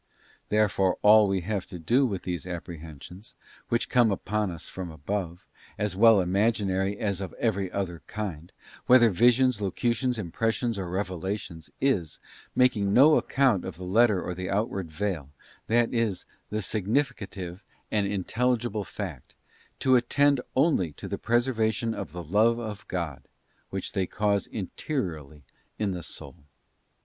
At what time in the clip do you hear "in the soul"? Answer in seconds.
25.77-26.45